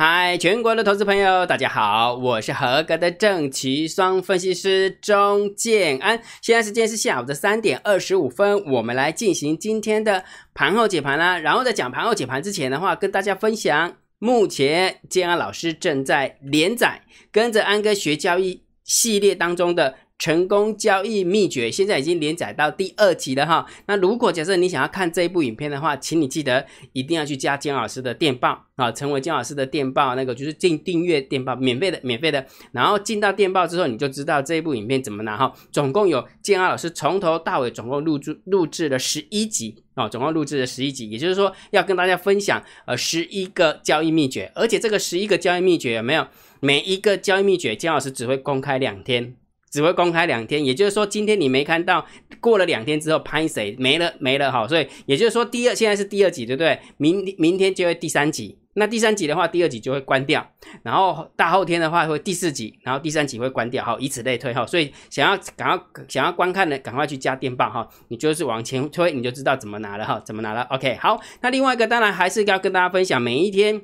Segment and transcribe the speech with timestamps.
[0.00, 6.22] 嗨，全国的投资朋友，大家好，我是合格的正奇双分析师钟建安。
[6.40, 10.22] 现在时间是下午的三点二十五分，我们来进行今天的
[10.54, 11.40] 盘后解盘啦。
[11.40, 17.02] 然后在讲盘后解盘之前的话，跟大家分享，目前建安老师正在连载
[17.32, 19.96] 跟着安哥学交易系列当中的。
[20.18, 23.64] 成功交易秘诀现在已经连载到第二集了哈。
[23.86, 32.44] 那如果假设你想要看这一部影片的话，请你记得一定要去加姜老师的电报啊，成为姜老师的电报，那个就是进订阅电报，免费的，免费的。
[32.72, 35.52] 然后进到电报之后，你就知道这一部影片怎么拿哈。
[35.70, 46.26] 总共有姜老师从头到尾总共录制录制了十一集啊，总共录制了十一集，也就是说要跟大家分享呃十一个交易秘诀，而且这个十一个交易秘诀有没有？
[46.60, 49.36] 每一个交易秘诀，姜老师只会公开两天。
[49.70, 52.04] 只会公开两天，也就是说，今天你没看到，
[52.40, 56.78] 过了两天之后拍谁没了没了哈，所以也就是说，第二现在是第二集，对不对？
[56.96, 60.46] 明明天就会第三集，那第三集的话，第二集就会关掉，
[60.82, 64.66] 然后大后天的话会第四集，然后第三集会关掉，哈，以此类推哈。
[64.66, 70.62] 所以想要赶快想要观看的，赶快去加电报哈，你就是往前推，你就知道怎么拿了哈，怎么拿了。
[70.70, 73.82] OK，好，那另外一个当然还是要跟大家分享，每一天。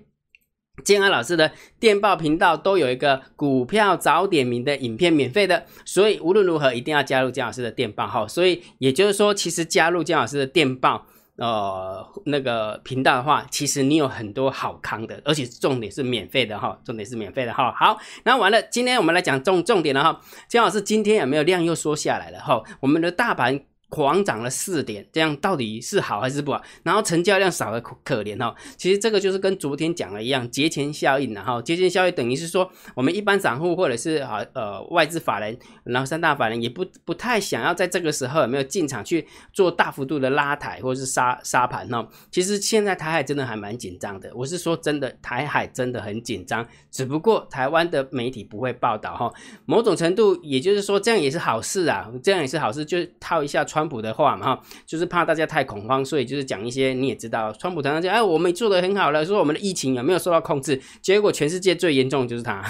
[0.82, 8.26] 建安老师的电报频道都有一个股票早点名的影片，免费的，所以无论如何一定要加入姜老师的电报哈。
[8.26, 17.72] 所以也就是说，其实加入姜老师的电报呃那个频道的话，其实你有很多好康的，而且重点是免费的哈，重点是免费的哈。
[17.72, 20.20] 好，那完了，今天我们来讲重重点了哈。
[20.48, 22.62] 姜老师今天有没有量又缩下来了哈？
[22.80, 23.60] 我们的大盘。
[23.88, 26.60] 狂涨了四点，这样到底是好还是不好？
[26.82, 28.54] 然后成交量少的可怜哦。
[28.76, 42.08] 其实这个就是跟昨天讲的一样，节前效应然后节前效应等于是说，我们一般散户或者是啊呃外资法人，然后三大法人也不不太想要在这个时候有没有进场去做大幅度的拉抬或者是杀杀盘哦。
[42.30, 49.32] 其实现在台海真的还蛮紧张的，我是说真的，台海真的很紧张，只不过台湾的媒体不会报道哈。
[49.66, 53.88] 某种程度也就是说，这样也是好事啊，这样也是好事，就套一下川。
[53.88, 60.80] 普的话嘛哈，就是怕大家太恐慌，所以就是讲一些你也知道，川普常常讲，哎，我们做的很好了，说我们的疫情有没有受到控制？
[61.02, 62.64] 结果全世界最严重的就是他，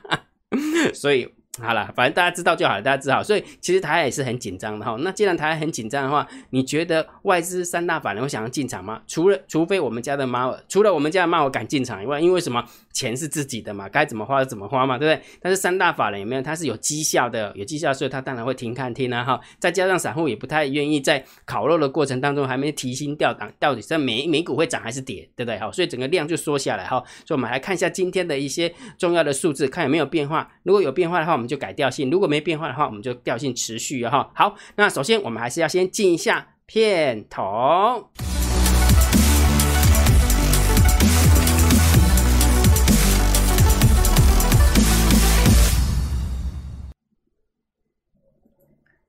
[0.92, 1.37] 所以。
[1.60, 3.22] 好了，反正大家知道就好了，大家知道。
[3.22, 4.96] 所以其实台海也是很紧张的哈。
[5.00, 9.02] 那既然台海很紧张的话，你觉得外资三大法人会想要进场吗？
[9.06, 12.64] 除了除非我们家的猫，除了我们家的猫敢进场以外，因为什么？
[12.90, 15.24] 钱是自己的嘛，该怎么花就怎么花嘛，对不对？
[15.40, 16.42] 但是三大法人有没有？
[16.42, 19.40] 它是有绩效的，有绩效，所以它当然会停看听啊哈。
[19.60, 25.56] 再加上散户也不太愿意在烤肉的过程当中还没提心吊胆，到底是美美股会涨还是跌，对不对？
[25.60, 27.00] 好，所以整个量就缩下来哈。
[27.24, 30.50] 所以我们来看一下今天的一些重要的数字，看有没有变化。
[30.64, 34.30] 如果有变化的话，我们就改调性；如果没变化的话，我们就调性持续哈。
[34.34, 38.10] 好，那首先我们还是要先进一下片头。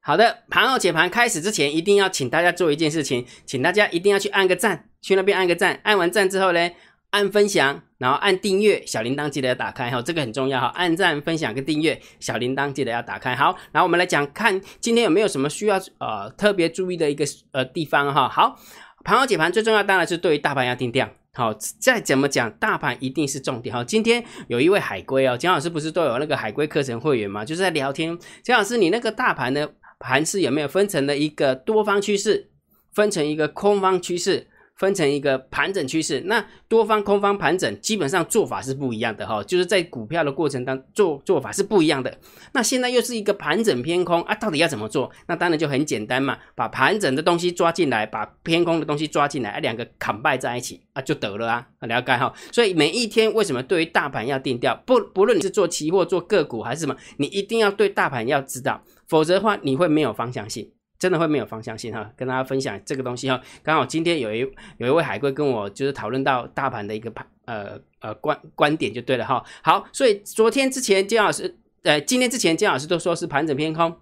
[0.02, 5.80] 好的，盘后解盘开始之前，一定要请大家做一件事情，请大家一定要去按个赞，去那边按个赞。
[5.84, 6.72] 按完赞之后呢，
[7.12, 10.68] 按分享，然后按订阅，小铃铛记得要打开哈，这个很重要哈。
[10.76, 13.36] 按赞、分享跟订阅，小铃铛记得要打开。
[13.36, 18.30] 好，然后我们来讲，看今天有没有什么需要呃特别注意的一个呃地方哈。
[18.30, 18.60] 好，
[19.04, 21.10] 盘后解盘最重要当然是对于大盘要定调。
[21.34, 23.74] 好，再怎么讲，大盘一定是重点。
[23.74, 27.46] 好，今天有一位海归哦，姜老师不是都有那个海归课程会员吗？
[27.46, 29.74] 就是在聊天，姜老师，你那个大盘的？
[30.02, 32.50] 盘势有没有分成了一个多方趋势，
[32.94, 34.48] 分成一个空方趋势，
[34.80, 36.22] 分成一个盘整趋势？
[36.22, 42.18] 那多方、空方盘整基本上做法是不一样的哈，就是在股票的过程当做做法是不一样的。
[42.54, 45.12] 那现在又是一个盘整偏空啊，到底要怎么做？
[45.28, 52.34] 那当然就很简单嘛，把盘整的东西抓进来，把偏空的东西抓进来，两个砍拜在一起啊，就得了啊，很了解哈。
[52.54, 54.82] 所以每一天为什么对于大盘要定调？
[54.86, 58.82] 不不论你是做期货、做个股还是什么，你一定要对大盘要知道。
[59.08, 62.12] 否则的话，你会没有方向性，真的会没有方向性哈。
[62.16, 63.42] 跟大家分享这个东西哈。
[63.64, 64.40] 刚好今天有一
[64.78, 69.44] 有一位海归跟我就是讨论到大盘的一个盘呃呃观观点就对了哈。
[69.64, 73.96] 好，所以昨天之前姜老师呃今天之前姜老师都说是盘整偏空，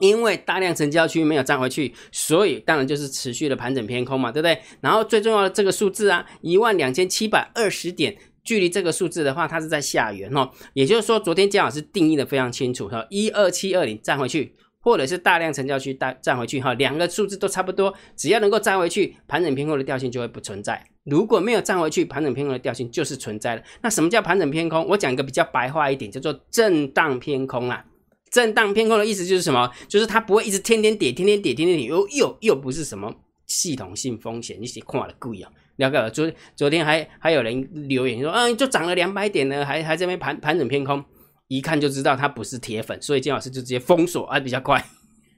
[0.00, 4.60] 因为大量成交区没有站回去，所以当然就是持续的盘整偏空嘛，对不对？
[4.80, 8.18] 然后最重要的这个数字啊，一万两千七百二十点。
[8.46, 14.54] 距离这个数字的话，它是在下缘哦，也就是说，昨天姜老师定义的非常清楚哈，一二七二零站回去，
[14.86, 23.64] 或者是大量成交区带站回去哈，两个数字都差不多，只要能够站回去，盘整偏空的调性就会不存在；如果没有站回去，盘整偏空的调性就是存在的。
[23.82, 24.86] 那什么叫盘整偏空？
[24.86, 27.84] 我讲一个比较白话一点，叫做震荡偏空啊。
[28.30, 29.68] 震荡偏空的意思就是什么？
[29.88, 33.12] 就是它不会一直天天跌，天天跌，天天跌，又又又不是什么
[33.48, 35.50] 系统性风险，你写看了贵啊。
[35.78, 36.08] 了解了。
[36.08, 41.04] 昨昨天还还有人留言说，嗯，就涨了两百点呢，还还在边盘盘整偏空，
[41.48, 44.84] 一看就知道他不是铁粉，所以金老师就直接封锁，啊比较快。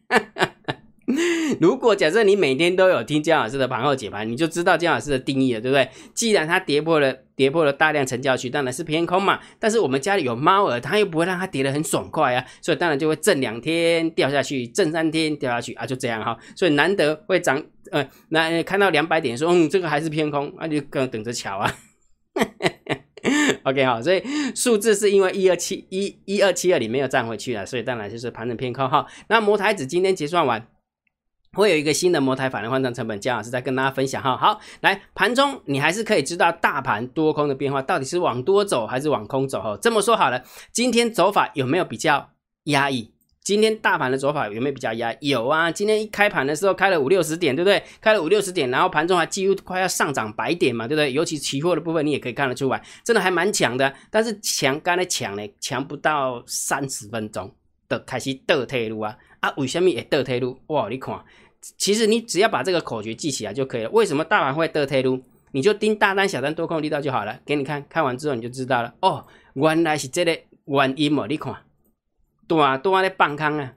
[1.58, 5.88] 如果假设你每天都有听姜老师的盘后解盘，你就知道姜老师的定义了，对不对？
[6.14, 9.40] 既然它跌破了，跌破了大量成交区，当然是偏空嘛。
[9.58, 16.37] 但是我们家里有猫儿，它又不会让它跌得很爽快啊，所以当然就会震两天掉下去，震三天掉下去啊，就这样哈。
[16.54, 21.75] 所以难得会涨，呃，那看到两百点说，嗯，这个还是偏空，那就更等着瞧啊。
[23.65, 24.23] OK 好，所以
[24.55, 29.06] 数字是因为一二七一一二七二里面又站回去了，所以当然就是盘整偏空哈。
[29.29, 30.69] 那摩台子今天结算完。
[31.55, 34.37] 会有一个新的模台法人换算成本，姜老师在跟大家分享哈。
[34.37, 39.76] 好，来盘中你还是可以知道大盘多空的变化，到底是往多走还是往空走哈。
[39.81, 42.32] 这么说好了，今天走法有没有比较
[42.64, 43.12] 压抑？
[43.49, 45.17] 今天大盘的走法有没有比较压？
[45.21, 47.83] 有啊，今天一开盘的时候开了五六十点，对不对？
[47.99, 51.11] 开了五六十点，然后盘中还几乎快要上涨百点嘛，对不对？
[51.15, 53.91] 尤其期货的部分你也可以看得出来，真的还蛮强的。
[54.11, 57.50] 但是强刚才强呢，强不到三十分钟
[57.89, 59.50] 的开始倒退路啊啊！
[59.56, 60.61] 为什么也倒退路？
[60.67, 61.19] 哇，你看。
[61.79, 63.91] 其实你只要把这个口诀记起来就可以了。
[63.93, 65.19] 为什么大盘会得推路？
[65.53, 67.41] 你就盯大单、小单、多空力道就好了。
[67.47, 68.93] 给你看看完之后你就知道了。
[69.00, 71.27] 哦，原来是这个原因哦。
[71.27, 71.56] 你看，
[72.49, 73.75] 大多在放空啊，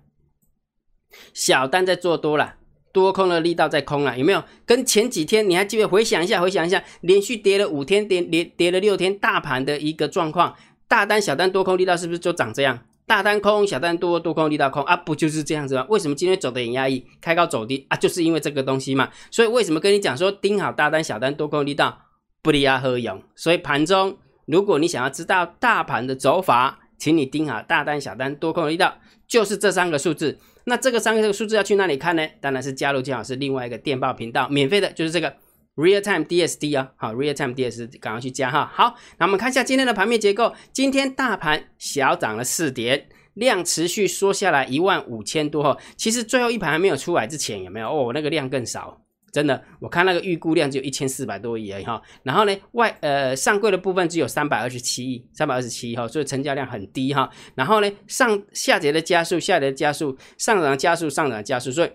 [1.33, 2.55] 小单在做多了，
[2.93, 4.43] 多空的力道在空了，有没有？
[4.65, 5.87] 跟前几天你还记得？
[5.87, 10.55] 回想一下，回想一下，连续跌了五天，跌跌跌了六天，大盘的一个状况，
[10.87, 12.79] 大单、小单、多空力道是不是就长这样？
[13.07, 15.85] 大单空，小单多，多空力道空啊，不就是这样子吗？
[15.89, 17.97] 为什么今天走的很压抑，开高走低啊？
[17.97, 19.09] 就是因为这个东西嘛。
[19.29, 21.97] 所以为什么跟你讲说盯好大单、小单、多空力道
[22.41, 23.21] 不离啊合勇？
[23.35, 28.95] 所以盘中如果你想要知道大盘的走法，请你盯好大单、小单、多空力道，
[29.27, 30.37] 就是这三个数字。
[30.65, 32.27] 那这个三个数字要去哪里看呢？
[32.39, 35.35] 当然是加入金老师另外一个电报频道，免费的，就是这个。
[35.75, 38.69] Real time DSD 啊，好，Real time DSD 赶快去加哈。
[38.71, 40.53] 好，那我们看一下今天的盘面结构。
[40.73, 45.77] 今天大盘小涨了四点，量持续缩下来一万五千多哈。
[45.95, 47.89] 其实最后一盘还没有出来之前，有没有？
[47.89, 49.01] 哦，那个量更少，
[49.31, 52.01] 真的，我看那个预估量只有一千四百多亿而已哈。
[52.23, 57.29] 然后呢，外呃上柜的部分只有三百二十七亿，三百二十七亿哈，所以成交量很低哈。
[57.55, 61.91] 然后呢，上下跌的加速，下跌的加速，上涨加速，上涨加速，所以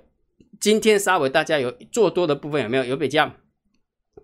[0.59, 2.85] 今天稍微大家有做多的部分有没有？
[2.85, 3.31] 有比较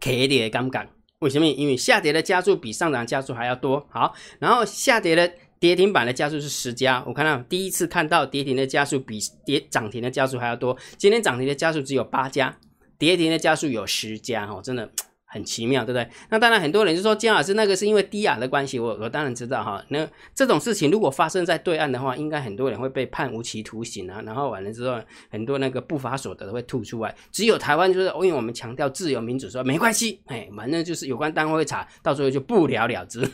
[0.00, 0.88] ？K 跌的杠杆，
[1.18, 1.46] 为什么？
[1.46, 3.86] 因为下跌的加速比上涨加速还要多。
[3.90, 5.30] 好，然后下跌的
[5.60, 10.74] 跌停板的加速是十家，我看到第一次看到跌停的加速比跌涨停的加速还要多。
[10.96, 12.58] 今天涨停的加速只有八家，
[13.02, 14.88] 跌停的加数有十家，哦，真的。
[15.24, 16.06] 很奇妙，对不对？
[16.28, 19.82] 那当然，很多人就说姜老师那个是因为低雅的关系，我我当然知道哈。
[19.88, 24.20] 那这种事情如果发生在对岸的话，应该很多人会被判无期徒刑啊。
[24.26, 25.00] 然后完了之后，
[25.30, 27.14] 很多那个不法所得都会吐出来。
[27.30, 33.26] 只有台湾就是因为我们强调自由民主，说没关系，哎，反正就是有关单位会查，到最后就不了了之。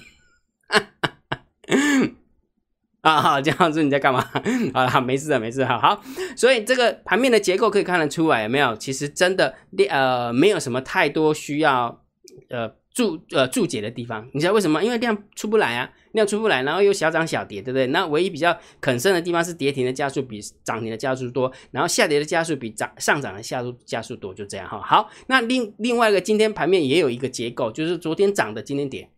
[3.09, 4.23] 啊，好，这样子你在干嘛？
[4.75, 6.03] 好了，没事的，没事，好好。
[6.37, 8.77] 所以这个盘面的结构可以看得出来，有没有？
[8.77, 9.55] 其实真的，
[9.89, 12.03] 呃，没有什么太多需要
[12.51, 14.29] 呃注呃注解的地方。
[14.35, 14.85] 你知道为什么？
[14.85, 17.87] 因为量出不来啊，量出不来，然后又小涨小跌，对不对？
[17.87, 24.83] 那唯一比较肯升的地方是跌停的加速比涨停的加速多，然后下跌的加速比涨上涨的下速加速多，就这样哈。
[24.85, 29.09] 好，那另另外一个今天盘面也有一个结构，就是昨天涨的，今天跌。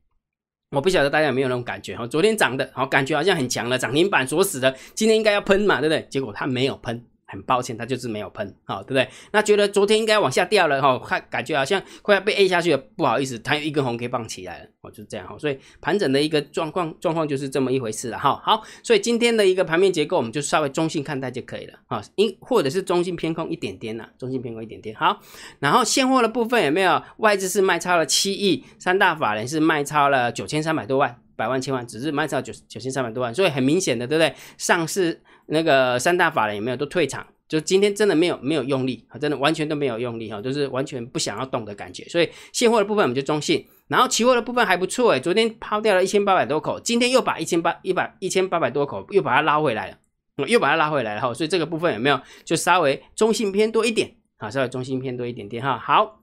[0.77, 6.07] 我不晓得大家有没有那种感觉哈，昨天涨的，好感觉好像很强了，涨停板锁死了，今天应该要喷嘛，对不对？
[6.09, 7.05] 结果它没有喷。
[7.31, 9.09] 很抱歉，它就是没有喷，好，对不对？
[9.33, 15.37] 那觉得昨天应该往下掉了哈，看感觉好像快要被 A 下去了，不好意思，它有一根红 K 棒起来了，哦，就是这样哈。
[15.39, 18.41] 所以盘整的一个状况状况就是这么一回事了哈。
[18.45, 24.95] 好，所以今天的一个盘面结构，我们就稍微中性看待就可以了啊，因或者是中性偏空一点点呐，中性偏空一点点。
[24.97, 25.21] 好，
[25.61, 27.01] 然后现货的部分有没有？
[27.19, 34.35] 外资是卖超了七亿，三大法人是卖超了九千三百多万，百万千万，只是卖超九九千三百多万，所以很明显的，对不对？
[34.57, 37.27] 上市那个三大法人有没有都退场？
[37.49, 42.05] 就今天真的没有没有用力啊，真的完全都没有用力哈，就是完全不想要动的感觉。
[42.05, 51.35] 所以现货的部分我们就中性，然后期货的部分还不错诶，昨天抛掉了一千八百多口，今天又把一千八一百一千八百多口又把它拉回来了，又把它拉回来了哈。
[51.35, 54.49] 所以这个部分有没有就稍微中性偏多一点啊？
[54.49, 55.77] 稍微中性偏多一点点哈。
[55.77, 56.23] 好，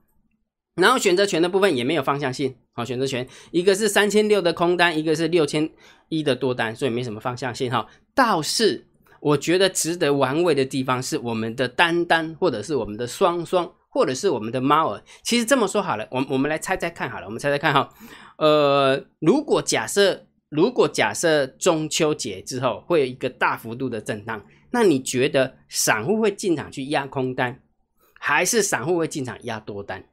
[0.76, 5.68] 然后选择权的部分也没有方向性好，选择权一个是三千六的空单，一个是六千
[6.08, 7.86] 一的多单，所以没什么方向性哈。
[8.14, 8.86] 倒是。
[9.20, 15.02] 我觉得值得玩味的地方是我们的单单，或者是我们的双双，或者是我们的猫儿。
[15.22, 17.88] 其实这么说好了，我我们来猜猜看好了，我们猜猜看哈。
[18.36, 27.60] 呃，如果假设，如果假设中秋节之后会有一个大幅度的震荡，那你觉得散户会进场去压空单，
[28.20, 30.04] 还是散户会进场压多单？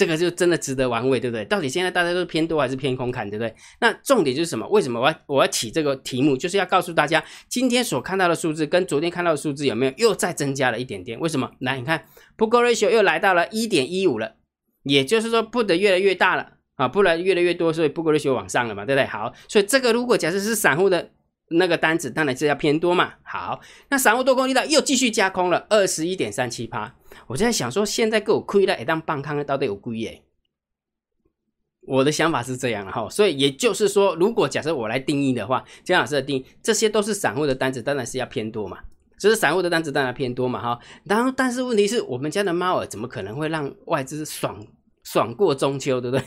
[0.00, 1.44] 这个就真的值得玩味，对不对？
[1.44, 3.54] 到底现在大家都是偏多还是偏空看，对不对？
[3.80, 4.66] 那重点就是什么？
[4.68, 11.20] 为什么我要我要起这个题目，就是要告诉大家，今天所看到的数字跟昨天看到的数字有没有又再增加了一点点？
[11.20, 11.50] 为什么？
[11.58, 12.02] 来，你看
[12.38, 14.36] put ratio 又来到了一点一五了，
[14.84, 19.06] 也就是说 put 越来越大了啊，不然越来越多，所以 put ratio 往上了嘛，对不对？
[19.06, 21.10] 好，所以这个如果假设是散户的
[21.50, 23.12] 那个单子，当然是要偏多嘛。
[23.22, 26.94] 好，那散户多空力道又继续加空了二十一点三七趴。
[27.26, 30.22] 我就在想说，现在给我亏了，一当半康到底有亏耶？
[31.86, 38.78] 我的想法是这样的哈，所以也就是说，如果假设我来定义的话，江老师的定义，这些都是散户的单子，当然是要偏多嘛。
[39.18, 40.78] 这是散户的单子，当然偏多嘛哈。
[41.04, 44.64] 然后，但是问题是我们家的猫儿怎么可能会让外资爽
[45.02, 46.24] 爽过中秋，对不对？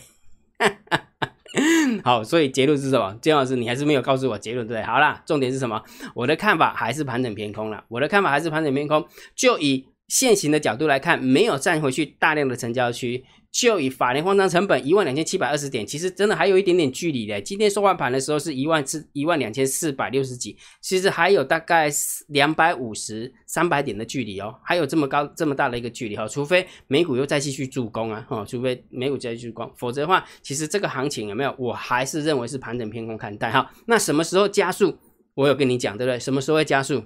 [2.06, 3.18] 好，所以结论是什么？
[3.22, 4.84] 金老师，你还是没有告诉我结论，对不对？
[4.84, 5.82] 好啦，重点是什么？
[6.14, 7.84] 我的看法还是盘整偏空了。
[7.88, 9.06] 我的看法还是盘整偏空，
[9.36, 9.88] 就以。
[10.10, 17.40] 现行的角度来看，没有站回去大量的成交区，就以法联慌张成本一万两千七百二十点，其实真的还有一点点距离的。
[17.40, 21.88] 今天收完盘的时候是一万四一万两千四百六十几，其实还有大概
[22.30, 31.56] 两百五十三百点的距离哦，还有这么高这么大的一个距离哈，除非美股又再继续助攻啊，哈，除非美股再继续攻，否则的话，其实这个行情有没有？
[31.60, 33.72] 我还是认为是盘整偏空看待哈。
[33.86, 34.98] 那什么时候加速？
[35.36, 36.20] 我有跟你讲对不对？
[36.20, 37.04] 什么时候会加速？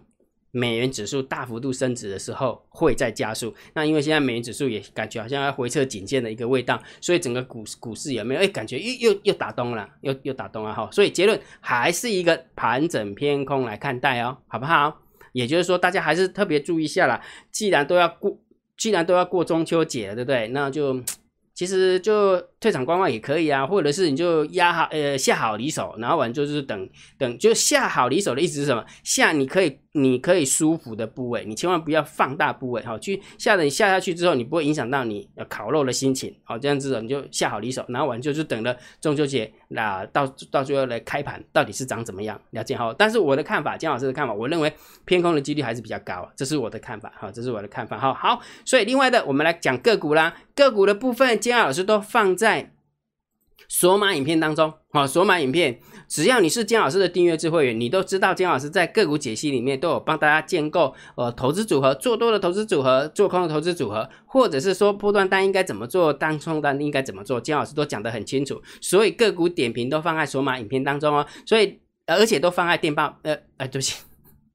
[0.58, 3.54] 美元指数大幅度升值的时候，会再加速。
[3.74, 8.42] 那因为现在美元指数也感觉好像要回撤颈线的一个味道，所以整个股股市有没有？
[8.42, 10.90] 哎，感觉又又又打东了，又又打东了哈。
[10.92, 15.02] 所以结论还是一个盘整偏空来看待哦，好不好？
[15.34, 17.22] 也就是说，大家还是特别注意一下啦。
[17.52, 18.38] 既然都要过，
[18.76, 20.48] 既然都要过中秋节了，对不对？
[20.48, 21.04] 那就。
[21.54, 28.84] 其实就退场观望也可以啊，或者是你就压好呃下好离手，然后完就是等等就下好离手的意思是什么？
[29.04, 32.98] 下你可以你可以舒服的部位，你千万不要放大部位哈。
[32.98, 42.92] 去下的你下下去之后，你不会影响到你烤肉的心情，好这样子你就下好离手，然后完就是等了中秋节那到到最后来开盘到底是长怎么样了解好。
[42.92, 44.74] 但是我的看法，姜老师的看法，我认为
[45.06, 48.12] 偏空的几率还是比较高，这是我的看法哈，这是我的看法哈。
[48.12, 51.28] 好，所以另外的我们来讲个股啦，个股的部分。
[51.40, 52.57] 姜老师都放在
[53.70, 74.02] 索马影片当中，好，索马影片，只要你是姜老师的订阅制会员，你都知道姜老师在个股解析里面都有帮大家建构呃投资组合，做多的投资组合，做空的投资组合，或者是说波段单应该怎么做，单冲单应该怎么做，姜老师都讲得很清楚，所以个股点评都放在索马影片当中哦，所以而且都放在电报，呃，哎，对不起，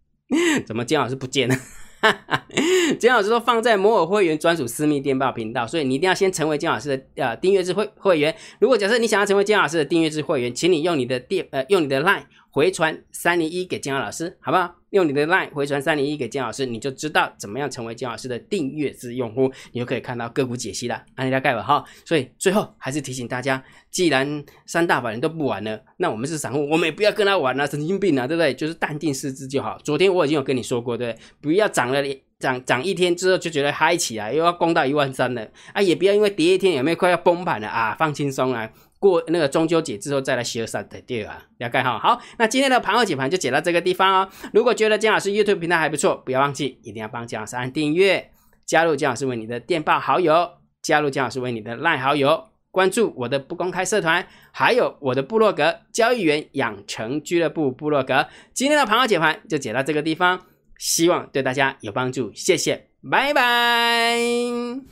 [0.67, 1.55] 怎么姜老师不见了？
[2.99, 8.35] 金老师说放在摩尔会员专属私密电报频道，所以你一定要先成为金老师的呃订阅制会会员。
[8.59, 14.75] 如果假设你想要成为金老师的订阅制会员，请你用你的电呃用你的 line 回传三零一给金老师，好不好？
[14.91, 21.03] 用你的 line 回传三零一给金老师，你就知道怎么样成为金老师的订阅制用户，你就可以看到个股解析了。
[21.15, 21.83] 安利大概吧哈。
[22.05, 28.53] 所以最后还是提醒大家，既然三大法人都不玩了，那我们是散户，我们也不要跟他玩啊，神经病啊，对不对？
[28.53, 29.79] 就是淡定失之就好。
[29.83, 31.23] 昨天我已经有跟你说过，对不对？
[31.41, 32.03] 不要涨了
[32.39, 35.81] 涨涨一天之后就觉得嗨起来，又要攻到一万三了啊！
[35.81, 37.97] 也不要因为跌一天有没有快要崩盘了啊？
[37.99, 38.69] 放轻松啊！
[39.03, 41.99] 过那个中秋节之后再来洗二三的对啊，了解哈。
[41.99, 44.29] 好，那今天的盘后解盘就解到这个地方哦。
[44.53, 48.31] 如果觉得姜老师 YouTube 平台还不错，不要忘记一定要帮姜老师按订阅，
[48.65, 58.29] 加入姜老师为你的电报好友，加入姜老师为你的赖好友，关注我的不公开社团，还有我的部落格交易员养成俱乐部部落格。
[58.55, 60.41] 今天的盘后解盘就解到这个地方，
[60.79, 64.17] 希望对大家有帮助，谢谢，拜拜。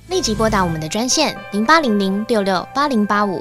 [0.09, 3.40] 立即拨打我们的专线零八零零六六八零八五。